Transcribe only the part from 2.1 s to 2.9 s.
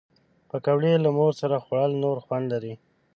خوند لري